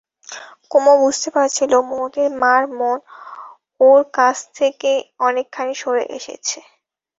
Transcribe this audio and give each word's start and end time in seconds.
কুমু 0.71 0.93
বুঝতে 1.01 1.29
পারছিল, 1.35 1.71
মোতির 1.91 2.29
মার 2.41 2.63
মন 2.77 2.97
ওর 3.79 4.01
কাছ 4.17 4.37
থেকে 4.57 4.91
অনেকখানি 5.27 5.73
সরে 5.81 6.03
এসেছে। 6.17 6.57